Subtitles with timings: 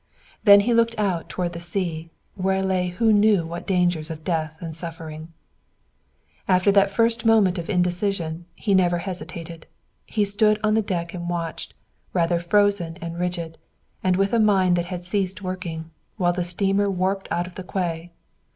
[0.43, 4.57] Then he looked out toward the sea, where lay who knew what dangers of death
[4.59, 5.31] and suffering.
[6.47, 9.67] After that first moment of indecision he never hesitated.
[10.07, 11.75] He stood on the deck and watched,
[12.13, 13.59] rather frozen and rigid,
[14.03, 17.63] and with a mind that had ceased working, while the steamer warped out from the
[17.63, 18.09] quay.